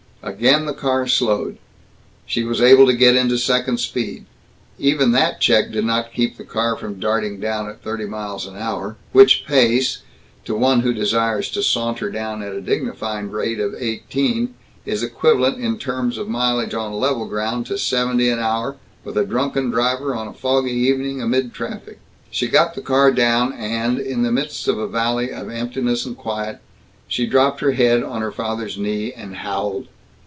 [0.23, 1.57] Again the car slowed.
[2.27, 4.27] She was able to get into second speed.
[4.77, 8.55] Even that check did not keep the car from darting down at thirty miles an
[8.55, 10.03] hour which pace,
[10.45, 14.53] to one who desires to saunter down at a dignified rate of eighteen,
[14.85, 19.25] is equivalent in terms of mileage on level ground to seventy an hour, with a
[19.25, 21.97] drunken driver, on a foggy evening, amid traffic.
[22.29, 26.15] She got the car down and, in the midst of a valley of emptiness and
[26.15, 26.59] quiet,
[27.07, 29.87] she dropped her head on her father's knee and howled.